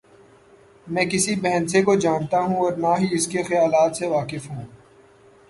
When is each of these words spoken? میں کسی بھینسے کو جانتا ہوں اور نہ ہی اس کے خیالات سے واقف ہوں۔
میں 0.87 1.05
کسی 1.05 1.35
بھینسے 1.35 1.81
کو 1.81 1.95
جانتا 1.95 2.39
ہوں 2.39 2.57
اور 2.57 2.73
نہ 2.73 2.95
ہی 2.99 3.07
اس 3.11 3.27
کے 3.27 3.43
خیالات 3.43 3.95
سے 3.95 4.07
واقف 4.07 4.49
ہوں۔ 4.49 4.65